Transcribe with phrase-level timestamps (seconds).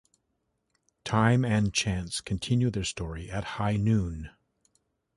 [1.05, 4.31] "Time and Chance" continues their story at high noon.